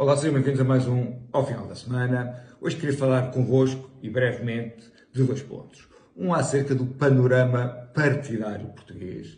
[0.00, 2.42] Olá, sejam bem-vindos a mais um Ao Final da Semana.
[2.58, 5.86] Hoje queria falar convosco, e brevemente, de dois pontos.
[6.16, 9.36] Um acerca do panorama partidário português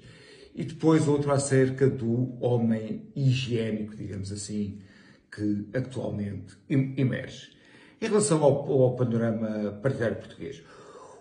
[0.55, 4.81] e depois outro acerca do homem higiênico, digamos assim,
[5.35, 7.57] que atualmente emerge.
[8.01, 10.63] Em relação ao, ao panorama partidário português,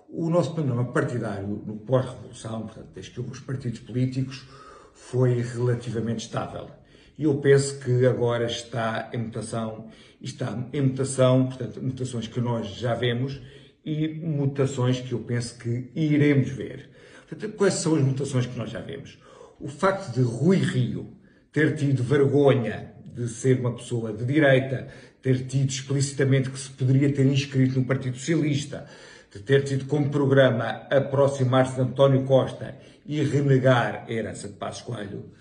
[0.07, 4.47] o nosso panorama partidário no pós-revolução, portanto, desde que houve os partidos políticos,
[4.93, 6.69] foi relativamente estável.
[7.17, 9.89] E eu penso que agora está em mutação,
[10.21, 13.41] está em mutação, portanto, mutações que nós já vemos
[13.85, 16.89] e mutações que eu penso que iremos ver.
[17.27, 19.17] Portanto, quais são as mutações que nós já vemos?
[19.59, 21.13] O facto de Rui Rio
[21.51, 24.87] ter tido vergonha de ser uma pessoa de direita,
[25.21, 28.87] ter tido explicitamente que se poderia ter inscrito no Partido Socialista,
[29.31, 34.81] de ter tido como programa aproximar-se de António Costa e renegar a herança de Passos
[34.81, 35.31] Coelho,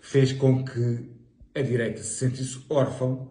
[0.00, 1.08] fez com que
[1.54, 3.30] a direita se sentisse órfão,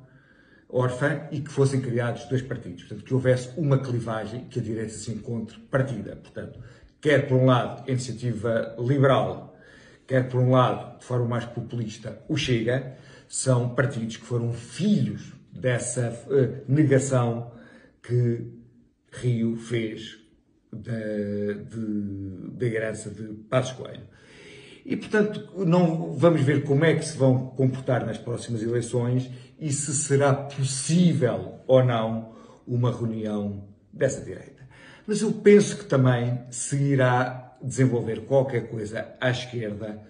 [0.69, 2.83] órfã e que fossem criados dois partidos.
[2.83, 6.15] Portanto, que houvesse uma clivagem que a direita se encontre partida.
[6.15, 6.59] Portanto,
[6.99, 9.55] quer por um lado a iniciativa liberal,
[10.05, 15.33] quer por um lado, de forma mais populista, o Chega, são partidos que foram filhos
[15.51, 17.51] dessa uh, negação
[18.01, 18.45] que
[19.11, 20.17] Rio fez
[20.71, 20.93] da,
[22.51, 24.07] da herança de Passos Coelho.
[24.87, 29.29] E, portanto, não vamos ver como é que se vão comportar nas próximas eleições
[29.59, 32.33] e se será possível ou não
[32.65, 34.65] uma reunião dessa direita.
[35.05, 40.01] Mas eu penso que também se irá desenvolver qualquer coisa à esquerda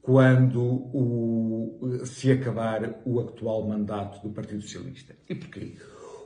[0.00, 5.12] quando o, se acabar o atual mandato do Partido Socialista.
[5.28, 5.74] E porquê?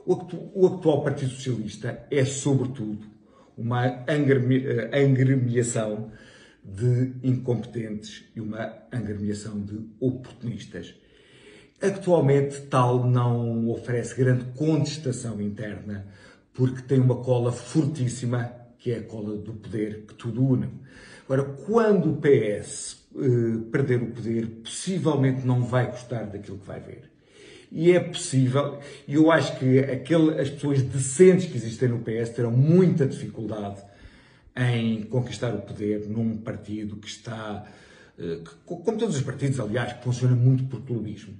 [0.05, 3.07] O, atual Partido Socialista é, sobretudo,
[3.57, 6.11] uma angremiação
[6.65, 10.95] de incompetentes e uma angremiação de oportunistas.
[11.79, 16.07] Atualmente, tal não oferece grande contestação interna,
[16.53, 20.69] porque tem uma cola fortíssima, que é a cola do poder que tudo une.
[21.25, 26.79] Agora, quando o PS eh, perder o poder, possivelmente não vai gostar daquilo que vai
[26.79, 27.11] ver.
[27.71, 32.29] E é possível, e eu acho que aquele, as pessoas decentes que existem no PS
[32.29, 33.81] terão muita dificuldade
[34.55, 37.65] em conquistar o poder num partido que está,
[38.17, 41.35] eh, como todos os partidos, aliás, que funciona muito por clubismo.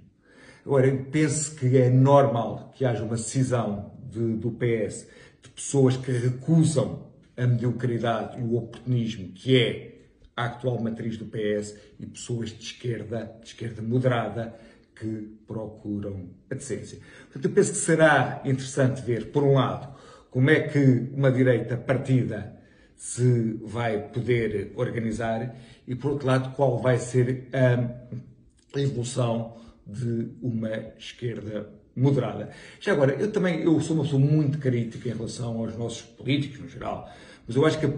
[0.66, 5.08] Agora, eu penso que é normal que haja uma cisão de, do PS
[5.42, 7.06] de pessoas que recusam
[7.38, 9.96] a mediocridade e o oportunismo que é
[10.36, 14.56] a atual matriz do PS e pessoas de esquerda, de esquerda moderada,
[14.96, 17.00] que procuram a decência.
[17.26, 19.94] Portanto, eu penso que será interessante ver, por um lado,
[20.32, 22.55] como é que uma direita partida
[22.96, 25.56] se vai poder organizar
[25.88, 32.50] e, por outro lado, qual vai ser a evolução de uma esquerda moderada.
[32.80, 36.60] Já agora, eu também eu sou uma pessoa muito crítica em relação aos nossos políticos,
[36.60, 37.10] no geral,
[37.48, 37.90] mas eu acho que a,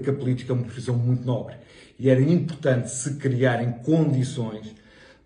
[0.00, 1.54] que a política é uma profissão muito nobre
[1.98, 4.74] e era importante se criarem condições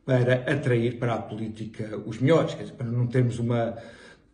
[0.04, 3.76] para atrair para a política os melhores, para não termos uma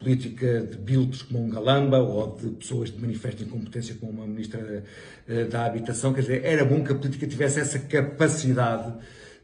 [0.01, 4.83] política de biltres como um Galamba ou de pessoas de manifesta incompetência como uma ministra
[5.29, 6.15] eh, da Habitação.
[6.15, 8.95] Quer dizer, era bom que a política tivesse essa capacidade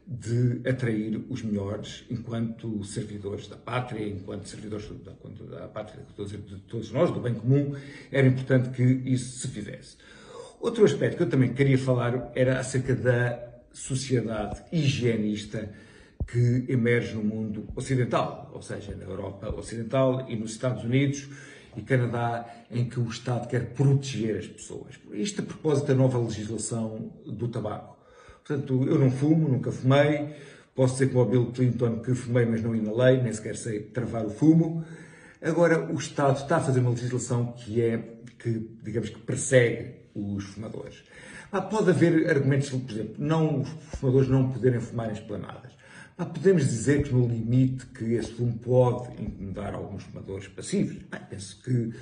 [0.07, 5.11] de atrair os melhores enquanto servidores da pátria, enquanto servidores da,
[5.59, 7.75] da pátria, de todos nós, do bem comum,
[8.11, 9.95] era importante que isso se fizesse.
[10.59, 15.69] Outro aspecto que eu também queria falar era acerca da sociedade higienista
[16.27, 21.27] que emerge no mundo ocidental, ou seja, na Europa Ocidental e nos Estados Unidos
[21.75, 24.95] e Canadá, em que o Estado quer proteger as pessoas.
[25.13, 27.95] Isto a propósito da nova legislação do tabaco.
[28.45, 30.35] Portanto, eu não fumo, nunca fumei,
[30.75, 34.25] posso dizer como o Bill Clinton que fumei, mas não inalei, nem sequer sei travar
[34.25, 34.83] o fumo.
[35.41, 37.97] Agora, o Estado está a fazer uma legislação que é,
[38.39, 41.03] que, digamos que persegue os fumadores.
[41.69, 45.77] pode haver argumentos, por exemplo, não, os fumadores não poderem fumar em esplanadas.
[46.17, 50.95] Podemos dizer que no limite que esse fumo pode incomodar alguns fumadores passivos.
[51.11, 51.93] Bem, penso que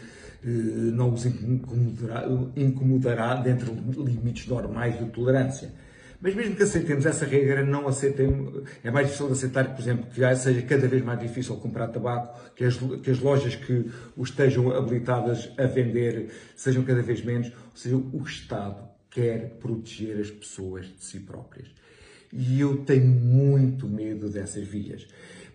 [0.42, 2.26] eh, não os incomodará,
[2.56, 5.74] incomodará dentro de limites normais de tolerância.
[6.22, 10.36] Mas mesmo que aceitemos essa regra, não aceitemos, é mais difícil aceitar, por exemplo, que
[10.38, 14.72] seja cada vez mais difícil comprar tabaco, que as, que as lojas que o estejam
[14.72, 17.48] habilitadas a vender sejam cada vez menos.
[17.48, 21.68] Ou seja, o Estado quer proteger as pessoas de si próprias.
[22.36, 25.08] E eu tenho muito medo dessas vias.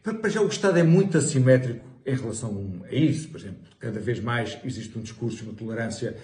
[0.03, 3.29] Para já, o Estado é muito assimétrico em relação a isso.
[3.29, 6.17] Por exemplo, cada vez mais existe um discurso, uma tolerância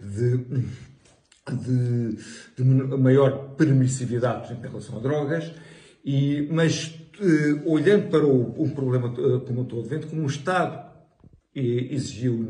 [0.00, 0.38] de,
[1.50, 2.16] de,
[2.56, 5.50] de maior permissividade, por exemplo, em relação a drogas,
[6.04, 10.93] e, mas eh, olhando para o, um problema como um todo, vendo como o Estado
[11.54, 12.48] exigiu,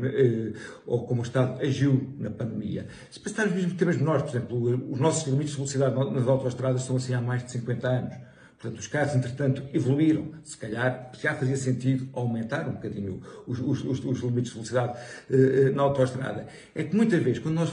[0.85, 2.87] ou como o Estado agiu na pandemia.
[3.11, 6.83] Se pensarmos mesmo em temas menores, por exemplo, os nossos limites de velocidade nas autoestradas
[6.83, 8.15] são assim há mais de 50 anos.
[8.57, 10.31] Portanto, os carros, entretanto, evoluíram.
[10.43, 14.97] Se calhar já fazia sentido aumentar um bocadinho os, os, os, limites de velocidade
[15.29, 16.47] uh, na autoestrada.
[16.73, 17.69] É que muitas vezes, quando nós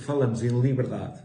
[0.00, 1.20] falamos em liberdade,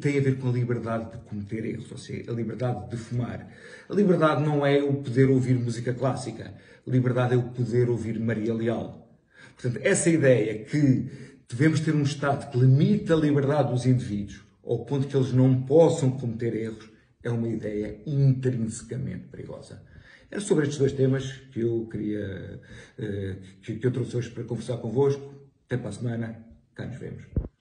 [0.00, 3.48] tem a ver com a liberdade de cometer erros, ou seja, a liberdade de fumar.
[3.88, 6.54] A liberdade não é o poder ouvir música clássica,
[6.86, 9.08] a liberdade é o poder ouvir Maria Leal.
[9.54, 11.08] Portanto, essa ideia que
[11.48, 15.62] devemos ter um Estado que limita a liberdade dos indivíduos ao ponto que eles não
[15.62, 16.90] possam cometer erros,
[17.22, 19.82] é uma ideia intrinsecamente perigosa.
[20.30, 22.60] Era sobre estes dois temas que eu queria,
[22.98, 25.34] eh, que eu trouxe hoje para conversar convosco.
[25.66, 26.44] Até para a semana.
[26.74, 27.53] Cá nos vemos.